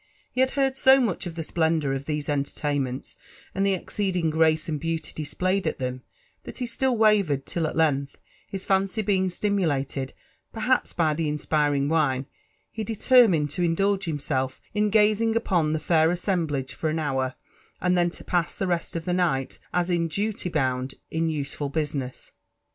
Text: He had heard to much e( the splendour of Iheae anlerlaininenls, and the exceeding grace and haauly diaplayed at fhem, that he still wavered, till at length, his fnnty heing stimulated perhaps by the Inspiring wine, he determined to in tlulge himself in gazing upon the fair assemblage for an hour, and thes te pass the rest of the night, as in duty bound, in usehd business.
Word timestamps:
He 0.31 0.41
had 0.41 0.49
heard 0.57 0.73
to 0.73 0.99
much 0.99 1.27
e( 1.27 1.29
the 1.29 1.43
splendour 1.43 1.93
of 1.93 2.05
Iheae 2.05 2.25
anlerlaininenls, 2.27 3.17
and 3.53 3.63
the 3.63 3.75
exceeding 3.75 4.31
grace 4.31 4.67
and 4.67 4.81
haauly 4.81 4.99
diaplayed 5.13 5.67
at 5.67 5.77
fhem, 5.77 6.01
that 6.43 6.57
he 6.57 6.65
still 6.65 6.97
wavered, 6.97 7.45
till 7.45 7.67
at 7.67 7.75
length, 7.75 8.15
his 8.47 8.65
fnnty 8.65 9.03
heing 9.03 9.29
stimulated 9.31 10.13
perhaps 10.51 10.91
by 10.93 11.13
the 11.13 11.29
Inspiring 11.29 11.87
wine, 11.87 12.25
he 12.71 12.83
determined 12.83 13.51
to 13.51 13.61
in 13.61 13.75
tlulge 13.75 14.05
himself 14.05 14.59
in 14.73 14.89
gazing 14.89 15.35
upon 15.35 15.71
the 15.71 15.77
fair 15.79 16.09
assemblage 16.09 16.73
for 16.73 16.89
an 16.89 16.97
hour, 16.97 17.35
and 17.79 17.95
thes 17.95 18.17
te 18.17 18.23
pass 18.23 18.55
the 18.55 18.65
rest 18.65 18.95
of 18.95 19.05
the 19.05 19.13
night, 19.13 19.59
as 19.71 19.91
in 19.91 20.07
duty 20.07 20.49
bound, 20.49 20.95
in 21.11 21.27
usehd 21.27 21.71
business. 21.71 22.31